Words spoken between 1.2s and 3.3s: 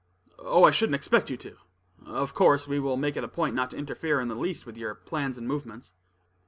you to. Of course, we will make it a